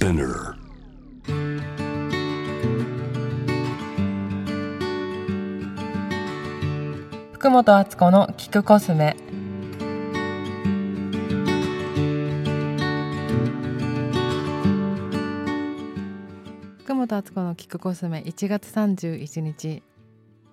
[0.00, 0.54] Spinner.
[7.32, 9.14] 福本敦子の聞くコスメ
[16.78, 19.82] 福本敦子の聞くコスメ1月31日、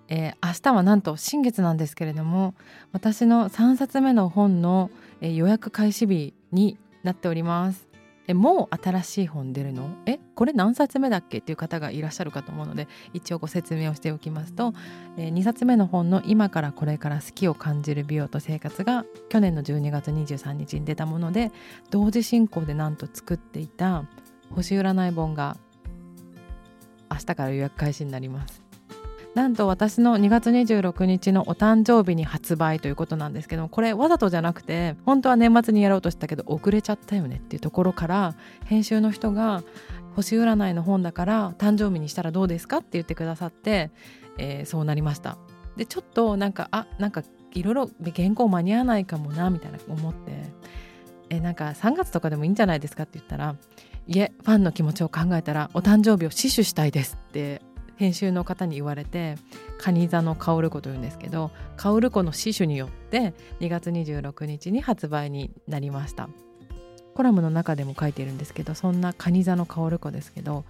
[0.08, 2.54] えー、明日はなんと新月なんですけれども
[2.92, 4.90] 私の3冊目の本の、
[5.22, 7.88] えー、予約開始日になっております
[8.28, 9.96] えもう新しい本出るの？
[10.06, 11.38] えこれ何冊目だっけ？
[11.38, 14.74] っていう方がいらっしゃるかと思うので一応ご説明をしておきますと、
[15.16, 21.50] え2冊目の本の「今からこれから好きを感じる美容と生活」が去年の12月23日に出たもので
[21.90, 24.04] 同時進行でなんと作っていた
[24.54, 25.56] 星占い本が
[27.10, 28.67] 明日から予約開始になります。
[29.38, 39.62] なんと私の2月26日のお誕生日に発売ということなんですけどこれわざとじゃなくて本当は年末にやろうとしたけど遅れちゃったよねっていうところから編集の人が
[40.16, 43.92] 星占いの本だから誕生日にしたらどうですかって言ってくださって、
[44.38, 45.38] えー、そうなりました。
[45.76, 50.52] でちょっとなんかあなんかいろいろ原稿間に合わないかもなみたいな思って
[51.30, 53.54] えなんか3月とかでもいいんじゃないですかって言ったら
[54.08, 57.62] いえファンの気持ちを考えたらお誕生日を死守したいですって
[57.98, 59.36] 編集の方に言われて
[59.78, 66.28] 蟹座の薫子というんですけど薫子の死守によって2月26日に発売になりました。
[67.14, 70.64] コラムの中でも書いているんですけどそんな蟹座の薫子ですけど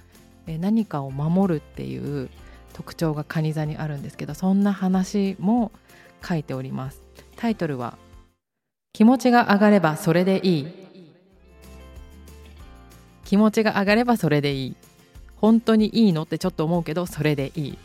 [0.46, 2.30] 何かを守るっていう
[2.72, 5.72] 特徴が蟹座にあるんですけどそんな話も
[6.26, 7.02] 書いております。
[7.36, 7.98] タイトルは
[8.94, 10.68] 「気持ちが上がればそれでいい」
[13.26, 14.76] 気持ちが上がればそれでいい。
[15.40, 16.22] 本当にいいの？
[16.22, 17.78] ってちょっと思うけどそれでいい。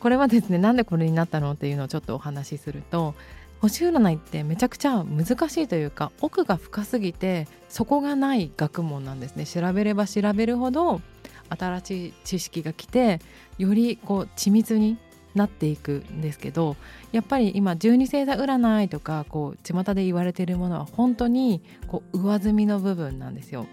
[0.00, 3.14] これはですねなんでこれになったのっていうのをちょっとお話しすると
[3.60, 9.46] 星占いってめちゃくちゃ難しいというか奥が深すぎて底がない学問なんですね。
[9.46, 11.00] 調べれば調べるほど
[11.48, 13.20] 新しい知識が来て
[13.58, 14.98] よりこう緻密に
[15.34, 16.76] なっていくんですけど
[17.12, 23.66] やっぱり今十二星座占いとかこう巷で言われているものは本当にこう上積みの部分なんですよ。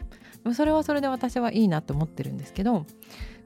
[0.54, 2.86] それはそれで私はいいなと思ってるんですけど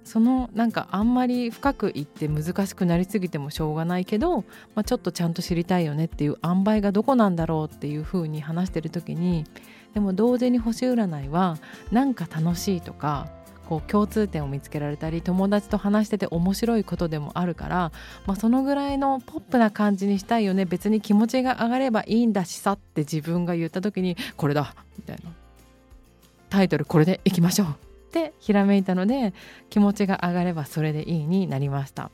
[0.03, 4.41] そのなんかあんまり深く言って難しくなりすぎてもしょうがないけど、
[4.75, 9.45] まあ、ちょっとちゃんと知りたいよねっていう塩梅がどこなんだろうっていうふうに話してる時に
[9.93, 11.57] でも同時に星占いは
[11.91, 13.29] なんか楽しいとか
[13.69, 17.91] こう共通点を見つけられたり友達と話してて面白いことでもあるから、
[18.25, 20.65] まあ、そのぐらいのポップな感じにしたいよね。
[20.65, 25.42] 別に気持ちが上がればいいんだしさって自分が言った時にこれだみたいな。
[26.53, 27.67] タイトルこれでいきましょう。
[27.69, 27.71] っ
[28.11, 29.33] てひらめいたので
[29.71, 32.11] 気持ちが上がればそれでいいになりました。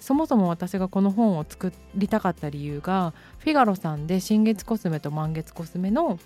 [0.00, 6.20] そもそも私がこの本を作りたかった理由がフィガロさんで新月コスメと満月コスメの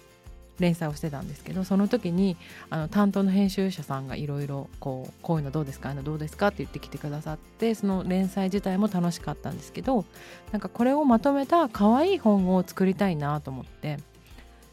[0.59, 2.37] 連載をしてたんですけどその時に
[2.69, 5.89] あの担当の編集者さんがいろいろこうこういうのどうですか？
[5.89, 6.49] あのどうですか？
[6.49, 10.05] って言ってきてくださってその連載自体も楽しかったんですけど
[10.53, 13.97] なんかこれをまとめた可愛い本を作りたいなと思って。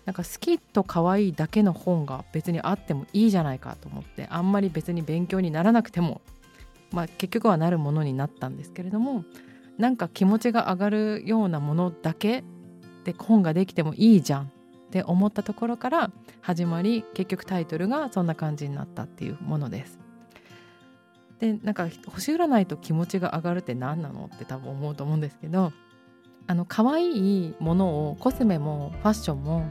[0.06, 6.22] なんか好きと可愛いだけの本が別にあってもいいじゃないかと思ってあんまり別に勉強にならなくても、
[6.92, 9.26] まあ、結局はなるものになったんですけれども
[9.78, 12.44] なんか気持ちが上がるようなものだけ
[13.04, 14.48] で本ができてもいいじゃんっ
[14.92, 16.12] て思ったところから
[16.42, 20.00] 始まり結局タイトルがそんな感じになったっていうものです。
[21.40, 25.74] でなんか星占いと気持ちが上がるって何なのって多分思うと思うんですけど
[26.48, 29.66] あの可愛いものをコスメもファッションも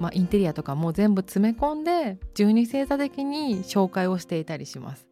[0.00, 5.10] まあ、インテリアとかも全部詰め込んで十二星座的に紹介をしていたりします。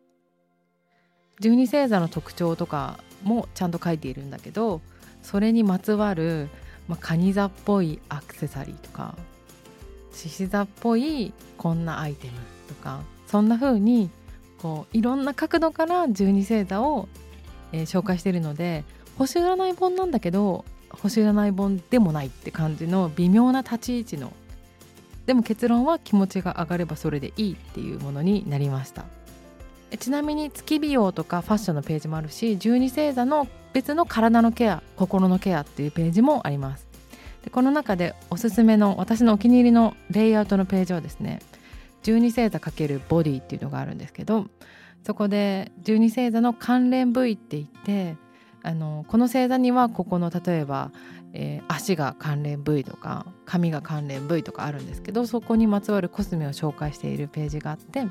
[1.41, 4.81] 十二星座の特徴とかもちゃんと書いているんだけど
[5.23, 6.49] それにまつわる、
[6.89, 9.17] まあ、蟹座っぽいアクセサリーとか
[10.13, 12.33] 獅子座っぽいこんなアイテム
[12.67, 14.11] とかそんな風に
[14.61, 17.09] こういろんな角度から十二星座を、
[17.73, 18.85] えー、紹介しているので
[19.17, 24.33] 星占い本なんだけど星占い本でもないって感じの微妙な立ち位置の
[25.29, 29.05] でも結論は気持ちが上がればそれでいいっていうものになりました。
[29.99, 36.87] ちなみに月美容とかファッションのページもあるし十二星座の別の体のケア心のケアっていうページもあります。
[37.45, 41.41] でこの中でおすすめの私のお気に入りのレイアウトのページはですね
[42.03, 44.47] 十二星座×ボディっていうのがあるんですけど
[45.05, 48.17] そこで十二星座の関連部位って言って
[48.63, 50.91] あのこの星座にはここの例えば
[51.35, 58.07] えー、足が関連部位とか髪が関連部位とかあるんですけどそこにまつわるコスメを紹介しているページがあって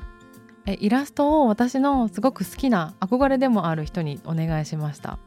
[0.66, 5.18] えイラストを私のすごく好きな憧れでもある人にお願いしました。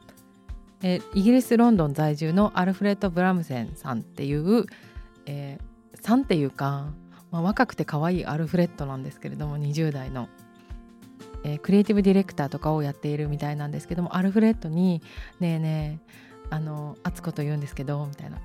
[0.83, 4.65] えイギリス・ロンドン在住のアルフレッド・ブラムセンさんっていう、
[5.25, 6.87] えー、さんっていうか
[7.31, 10.27] まあ、若くて可愛いアルフレッドなんですけれども20代の、
[11.43, 15.01] えー、クリエイティブディレクターとかをやっているみたいなんですけどもアルフレッドに
[15.39, 18.37] 「ねえねえあの敦子と言うんですけど」みたいな。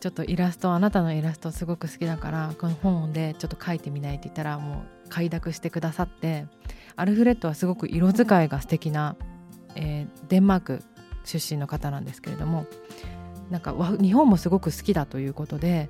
[0.00, 6.46] ちょっとイラストあなたのイラストすごく好きだからこの本でちょっと書いてみないって言ったらもう快諾してくださって
[6.94, 9.16] アルフレッドはすごく色使いが素敵な、
[9.76, 10.82] えー、デンマーク
[11.24, 12.66] 出身の方なんですけれども
[13.48, 15.88] なんか日本もすごく好きだということで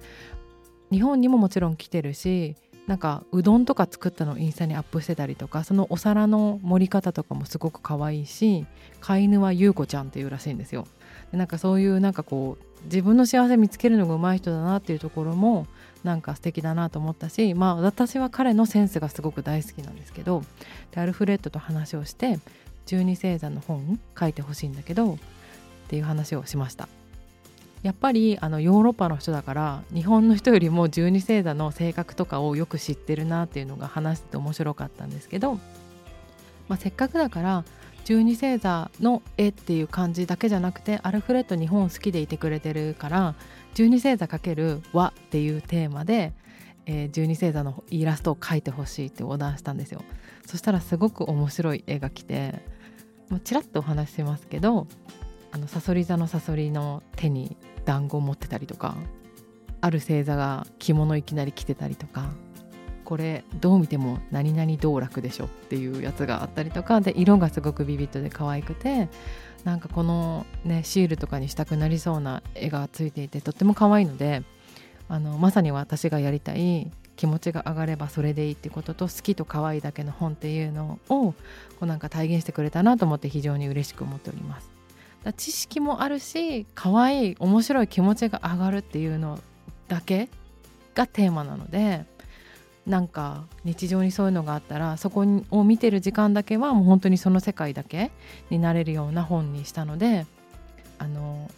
[0.93, 2.55] 日本にももちろん来てるし
[2.87, 8.67] なんかうどんとか作ったのをインスタにアップしてたりとかそのお皿の盛り方とかもすごく可愛いし
[9.01, 10.87] 飼い犬は優子ちゃんっていうらしいんですよ。
[11.33, 15.67] なんかそういうなんかこう自分の幸せ見つけるのが上手い人だなっていうところも
[16.05, 20.43] なんか素敵だなと思ったしまあ私は彼のセンスがすごく大好きなんですけど
[20.93, 22.39] でアルフレッドと話をして
[22.87, 25.19] 12星座の本書いてほしいんだけどっ
[25.89, 26.89] ていう話をしました
[27.85, 35.57] やっぱりあのヨーロッパの人だから日本の人よりも12星座の性格とかをよく知ってるなっていうのが話してて面白かったんですけど、
[36.67, 37.63] まあ、せっかくだから
[38.07, 43.35] 12星座の絵っていう感じだけじゃなくてアルフレッド日本好きでいてくれてるから
[43.75, 46.33] 12星座×和っていうテーマで、
[46.87, 50.03] えー、12星座のイラストを描いてほしいってオーダーしたんですよ。
[50.47, 52.63] そしたらすごく面白い絵が来て
[53.45, 54.87] ちらっとお話ししますけど
[55.55, 58.97] あのサソリ座のサソリの手に団子を持ってたりとか
[59.81, 62.33] ある星座が着物いきなり着てたりとか
[63.05, 69.09] これどう見ても何々道楽でしょっていうやつがあったりとかで色がすごくビビッドで可愛くて
[69.63, 74.43] なんかこのねシールとかにしたくなりそうな絵がついていてとっても可愛いので
[75.09, 81.35] あのまさに私がやりたい気持ちが上がればそれでいいってことと好きと可愛いだけの本っていうのをこ
[81.83, 84.74] うなんか体現してくれたなと思って非常に嬉しく思っております。
[85.33, 89.41] 知識もあるし可愛い面白い気持ちが上がるっていうの
[89.89, 90.29] だけ
[90.95, 92.05] がテーマなので
[92.87, 98.11] なんか日常にそういうのがあったらそこを見てる時間だけはもう本当にその世界だけ
[98.51, 100.27] になれるような本にしたので
[100.99, 101.51] あの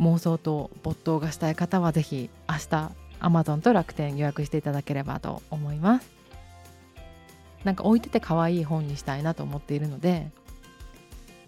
[0.00, 2.90] 妄想と没頭がしたい方は是非明日
[3.20, 6.10] Amazon と楽天予約していただければと思います。
[7.64, 10.30] なんか置いてて可愛い本にしたいなと思っているので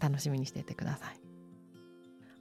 [0.02, 1.20] 楽しみにしていてください。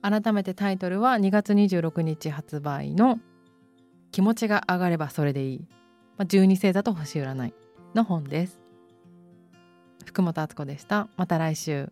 [0.02, 3.20] 改めてタイトルは2月26日発売の
[4.12, 5.60] 気持ちが上がればそれでいい、
[6.18, 7.54] まあ、12星座と星占い
[7.94, 8.60] の本です。
[10.06, 11.08] 福本敦子でした。
[11.18, 11.92] また来週。